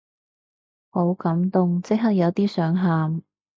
[0.89, 3.21] 好感動，即刻有啲想喊